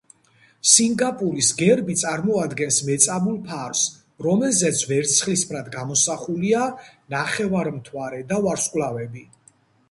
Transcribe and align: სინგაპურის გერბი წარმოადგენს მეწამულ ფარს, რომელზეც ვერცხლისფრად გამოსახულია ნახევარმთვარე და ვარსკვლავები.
სინგაპურის 0.67 1.49
გერბი 1.57 1.95
წარმოადგენს 2.03 2.79
მეწამულ 2.87 3.35
ფარს, 3.49 3.83
რომელზეც 4.27 4.81
ვერცხლისფრად 4.93 5.69
გამოსახულია 5.77 6.63
ნახევარმთვარე 7.17 8.25
და 8.33 8.43
ვარსკვლავები. 8.49 9.25